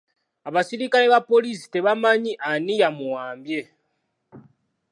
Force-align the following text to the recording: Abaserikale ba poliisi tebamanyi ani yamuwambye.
Abaserikale 0.47 1.05
ba 1.13 1.19
poliisi 1.29 1.65
tebamanyi 1.73 2.31
ani 2.49 2.73
yamuwambye. 2.81 3.61